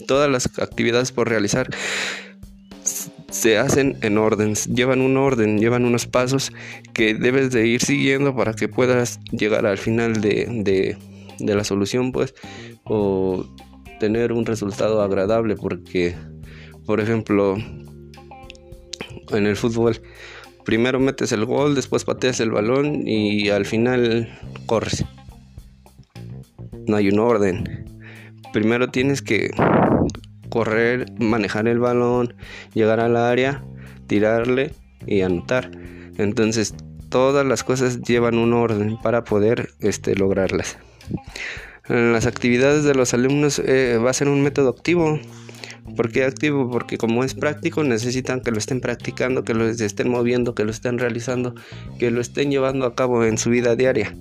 todas 0.08 0.30
las 0.30 0.60
actividades 0.60 1.12
por 1.12 1.30
realizar 1.30 1.70
se 3.32 3.58
hacen 3.58 3.98
en 4.02 4.18
orden, 4.18 4.56
llevan 4.56 5.02
un 5.02 5.16
orden, 5.18 5.58
llevan 5.58 5.86
unos 5.86 6.06
pasos 6.06 6.52
que 6.94 7.14
debes 7.14 7.52
de 7.52 7.66
ir 7.66 7.82
siguiendo 7.82 8.36
para 8.36 8.54
que 8.54 8.68
puedas 8.68 9.20
llegar 9.32 9.66
al 9.66 9.78
final 9.78 10.20
de, 10.20 10.48
de, 10.50 10.98
de 11.40 11.56
la 11.56 11.64
solución, 11.64 12.12
pues, 12.12 12.36
o 12.84 13.46
tener 14.02 14.34
un 14.34 14.46
resultado 14.46 15.02
agradable, 15.02 15.56
porque 15.56 16.16
por 16.86 17.00
ejemplo, 17.00 17.58
en 19.30 19.46
el 19.46 19.56
fútbol, 19.56 20.02
primero 20.66 21.00
metes 21.00 21.32
el 21.32 21.46
gol, 21.46 21.76
después 21.76 22.06
pateas 22.06 22.40
el 22.40 22.52
balón 22.52 23.08
y 23.08 23.50
al 23.50 23.66
final 23.66 24.40
corres. 24.66 25.06
No 26.88 26.96
hay 26.96 27.10
un 27.10 27.20
orden. 27.20 27.86
Primero 28.54 28.90
tienes 28.90 29.22
que 29.22 29.52
correr, 30.50 31.06
manejar 31.20 31.68
el 31.68 31.80
balón, 31.80 32.36
llegar 32.74 33.00
al 33.00 33.16
área, 33.16 33.64
tirarle 34.08 34.74
y 35.08 35.22
anotar. 35.22 35.72
Entonces, 36.18 36.76
todas 37.10 37.46
las 37.46 37.64
cosas 37.64 38.02
llevan 38.02 38.38
un 38.38 38.54
orden 38.54 38.98
para 39.02 39.24
poder 39.24 39.70
este, 39.80 40.16
lograrlas. 40.16 40.78
En 41.88 42.14
las 42.14 42.26
actividades 42.26 42.84
de 42.84 42.94
los 42.94 43.14
alumnos 43.14 43.60
eh, 43.60 43.98
va 43.98 44.12
a 44.12 44.14
ser 44.14 44.28
un 44.28 44.42
método 44.42 44.70
activo. 44.70 45.20
¿Por 45.96 46.12
qué 46.12 46.24
activo? 46.24 46.70
Porque 46.70 46.98
como 46.98 47.24
es 47.24 47.34
práctico 47.34 47.84
necesitan 47.84 48.42
que 48.42 48.52
lo 48.52 48.58
estén 48.58 48.82
practicando, 48.82 49.44
que 49.44 49.54
lo 49.54 49.68
estén 49.68 50.10
moviendo, 50.10 50.56
que 50.56 50.64
lo 50.64 50.72
estén 50.72 50.98
realizando, 50.98 51.56
que 52.00 52.12
lo 52.12 52.22
estén 52.22 52.52
llevando 52.52 52.86
a 52.86 52.96
cabo 52.96 53.26
en 53.26 53.38
su 53.38 53.50
vida 53.50 53.76
diaria. 53.76 54.16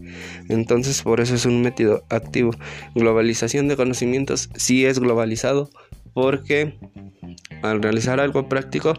Entonces 0.49 1.03
por 1.03 1.21
eso 1.21 1.35
es 1.35 1.47
un 1.47 1.63
método 1.63 2.05
activo. 2.09 2.53
Globalización 2.95 3.69
de 3.69 3.77
conocimientos 3.77 4.51
sí 4.57 4.85
es 4.87 4.99
globalizado 4.99 5.71
porque 6.13 6.79
al 7.63 7.83
realizar 7.83 8.21
algo 8.21 8.49
práctico, 8.49 8.95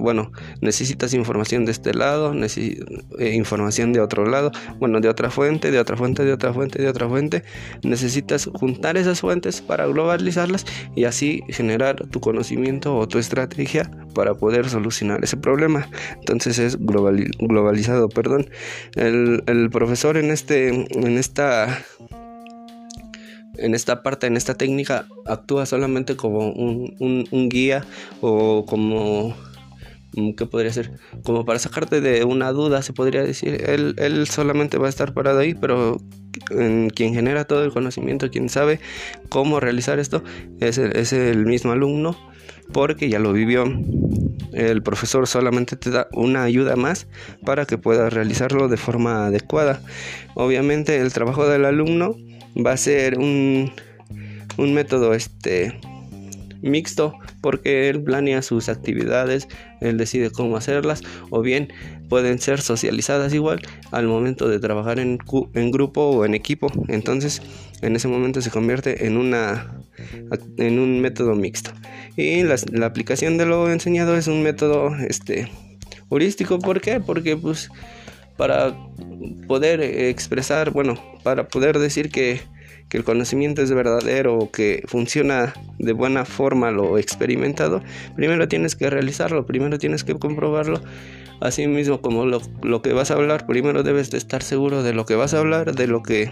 bueno, 0.00 0.32
necesitas 0.60 1.14
información 1.14 1.64
de 1.64 1.72
este 1.72 1.94
lado, 1.94 2.34
eh, 2.34 3.34
información 3.34 3.92
de 3.92 4.00
otro 4.00 4.26
lado, 4.26 4.50
bueno, 4.78 5.00
de 5.00 5.08
otra 5.08 5.30
fuente, 5.30 5.70
de 5.70 5.78
otra 5.78 5.96
fuente, 5.96 6.24
de 6.24 6.32
otra 6.32 6.52
fuente, 6.52 6.80
de 6.80 6.88
otra 6.88 7.08
fuente. 7.08 7.44
Necesitas 7.82 8.50
juntar 8.54 8.96
esas 8.96 9.20
fuentes 9.20 9.60
para 9.60 9.86
globalizarlas 9.86 10.66
y 10.94 11.04
así 11.04 11.42
generar 11.48 12.06
tu 12.08 12.20
conocimiento 12.20 12.96
o 12.96 13.06
tu 13.06 13.18
estrategia 13.18 13.90
para 14.14 14.34
poder 14.34 14.68
solucionar 14.68 15.22
ese 15.22 15.36
problema. 15.36 15.88
Entonces 16.16 16.58
es 16.58 16.78
globalizado, 16.78 18.08
perdón. 18.08 18.50
El, 18.94 19.42
el 19.46 19.70
profesor 19.70 20.16
en 20.16 20.30
este, 20.30 20.68
en 20.68 21.18
esta 21.18 21.84
en 23.58 23.74
esta 23.74 24.02
parte, 24.02 24.26
en 24.26 24.36
esta 24.36 24.54
técnica, 24.54 25.06
actúa 25.26 25.66
solamente 25.66 26.16
como 26.16 26.50
un, 26.50 27.48
guía 27.50 27.84
o 28.20 28.64
como 28.66 29.36
mm, 30.14 30.32
¿qué 30.32 30.46
podría 30.46 30.72
ser? 30.72 30.92
Como 31.24 31.44
para 31.44 31.58
sacarte 31.58 32.00
de 32.00 32.24
una 32.24 32.52
duda, 32.52 32.82
se 32.82 32.92
podría 32.92 33.22
decir. 33.22 33.64
Él, 33.68 33.94
él 33.98 34.26
solamente 34.26 34.78
va 34.78 34.86
a 34.86 34.90
estar 34.90 35.12
parado 35.12 35.40
ahí, 35.40 35.54
pero 35.54 35.98
quien 36.94 37.14
genera 37.14 37.44
todo 37.44 37.64
el 37.64 37.72
conocimiento, 37.72 38.30
quien 38.30 38.48
sabe 38.48 38.80
cómo 39.28 39.60
realizar 39.60 39.98
esto, 39.98 40.22
es 40.60 40.78
es 40.78 41.12
el 41.12 41.46
mismo 41.46 41.72
alumno, 41.72 42.16
porque 42.72 43.08
ya 43.08 43.18
lo 43.18 43.32
vivió. 43.32 43.64
El 44.52 44.82
profesor 44.82 45.26
solamente 45.26 45.76
te 45.76 45.90
da 45.90 46.08
una 46.12 46.42
ayuda 46.42 46.76
más 46.76 47.06
para 47.44 47.66
que 47.66 47.78
puedas 47.78 48.12
realizarlo 48.12 48.68
de 48.68 48.76
forma 48.76 49.26
adecuada. 49.26 49.82
Obviamente 50.34 50.98
el 50.98 51.12
trabajo 51.12 51.46
del 51.46 51.64
alumno 51.64 52.16
va 52.64 52.72
a 52.72 52.76
ser 52.76 53.18
un, 53.18 53.72
un 54.56 54.74
método 54.74 55.14
este 55.14 55.78
mixto 56.60 57.14
porque 57.40 57.88
él 57.88 58.02
planea 58.02 58.42
sus 58.42 58.68
actividades, 58.68 59.48
él 59.80 59.96
decide 59.96 60.30
cómo 60.30 60.56
hacerlas 60.56 61.02
o 61.30 61.40
bien 61.40 61.72
pueden 62.08 62.38
ser 62.38 62.60
socializadas 62.60 63.32
igual 63.32 63.60
al 63.92 64.06
momento 64.06 64.48
de 64.48 64.58
trabajar 64.58 64.98
en, 64.98 65.18
en 65.54 65.70
grupo 65.70 66.02
o 66.02 66.24
en 66.24 66.34
equipo. 66.34 66.70
Entonces, 66.88 67.42
en 67.82 67.94
ese 67.94 68.08
momento 68.08 68.40
se 68.40 68.50
convierte 68.50 69.06
en 69.06 69.16
una 69.16 69.78
en 70.56 70.78
un 70.78 71.00
método 71.00 71.34
mixto. 71.34 71.70
Y 72.16 72.42
la, 72.42 72.56
aplicación 72.86 73.36
de 73.36 73.46
lo 73.46 73.70
enseñado 73.70 74.16
es 74.16 74.26
un 74.26 74.42
método 74.42 74.94
este 75.08 75.50
heurístico, 76.10 76.58
¿por 76.58 76.80
qué? 76.80 77.00
Porque 77.00 77.36
pues 77.36 77.70
para 78.38 78.74
poder 79.48 79.82
expresar, 79.82 80.70
bueno, 80.70 80.94
para 81.24 81.48
poder 81.48 81.78
decir 81.78 82.10
que, 82.10 82.40
el 82.90 83.04
conocimiento 83.04 83.60
es 83.60 83.70
verdadero 83.70 84.38
o 84.38 84.50
que 84.50 84.82
funciona 84.86 85.52
de 85.78 85.92
buena 85.92 86.24
forma 86.24 86.70
lo 86.70 86.96
experimentado, 86.96 87.82
primero 88.16 88.48
tienes 88.48 88.76
que 88.76 88.88
realizarlo, 88.88 89.44
primero 89.44 89.78
tienes 89.78 90.04
que 90.04 90.14
comprobarlo. 90.14 90.80
Así 91.38 91.66
mismo 91.66 92.00
como 92.00 92.24
lo, 92.24 92.40
lo 92.62 92.80
que 92.80 92.94
vas 92.94 93.10
a 93.10 93.14
hablar, 93.14 93.46
primero 93.46 93.82
debes 93.82 94.10
de 94.10 94.16
estar 94.16 94.42
seguro 94.42 94.82
de 94.82 94.94
lo 94.94 95.04
que 95.04 95.16
vas 95.16 95.34
a 95.34 95.38
hablar, 95.38 95.74
de 95.74 95.86
lo 95.86 96.02
que 96.02 96.30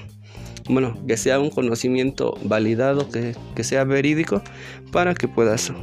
bueno, 0.67 0.97
que 1.07 1.19
sea 1.19 1.39
un 1.41 1.51
conocimiento 1.51 2.35
validado, 2.43 3.11
que, 3.11 3.37
que, 3.55 3.63
sea 3.63 3.85
verídico, 3.85 4.43
para 4.93 5.13
que 5.13 5.29
puedas 5.29 5.75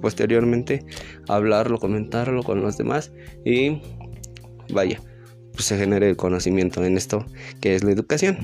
posteriormente 0.00 0.82
hablarlo, 1.28 1.78
comentarlo 1.78 2.42
con 2.42 2.62
los 2.62 2.78
demás 2.78 3.12
y 3.44 3.82
vaya, 4.72 4.98
pues, 5.52 5.66
se 5.66 5.78
genere 5.78 6.08
el 6.08 6.16
conocimiento 6.16 6.84
en 6.84 6.96
esto 6.96 7.26
que 7.60 7.74
es 7.74 7.84
la 7.84 7.92
educación. 7.92 8.38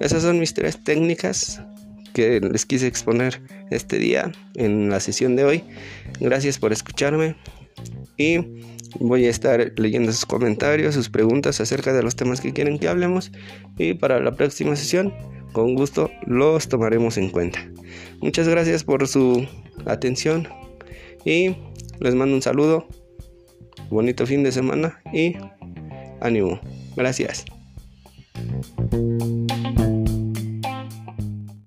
Esas 0.00 0.22
son 0.22 0.38
mis 0.38 0.54
tres 0.54 0.82
técnicas 0.82 1.62
que 2.12 2.40
les 2.40 2.66
quise 2.66 2.86
exponer 2.86 3.40
este 3.70 3.98
día 3.98 4.32
en 4.54 4.90
la 4.90 5.00
sesión 5.00 5.36
de 5.36 5.44
hoy. 5.44 5.64
Gracias 6.20 6.58
por 6.58 6.72
escucharme 6.72 7.36
y 8.16 8.38
voy 8.98 9.26
a 9.26 9.30
estar 9.30 9.72
leyendo 9.76 10.12
sus 10.12 10.26
comentarios, 10.26 10.94
sus 10.94 11.08
preguntas 11.08 11.60
acerca 11.60 11.92
de 11.92 12.02
los 12.02 12.16
temas 12.16 12.40
que 12.40 12.52
quieren 12.52 12.78
que 12.78 12.88
hablemos 12.88 13.32
y 13.78 13.94
para 13.94 14.20
la 14.20 14.32
próxima 14.32 14.76
sesión 14.76 15.12
con 15.52 15.74
gusto 15.74 16.10
los 16.26 16.68
tomaremos 16.68 17.16
en 17.16 17.30
cuenta. 17.30 17.60
Muchas 18.20 18.48
gracias 18.48 18.84
por 18.84 19.06
su 19.08 19.46
atención 19.86 20.48
y 21.24 21.56
les 22.00 22.14
mando 22.14 22.34
un 22.34 22.42
saludo, 22.42 22.86
bonito 23.90 24.26
fin 24.26 24.42
de 24.42 24.52
semana 24.52 25.00
y 25.12 25.36
Ánimo. 26.22 26.60
Gracias. 26.96 27.44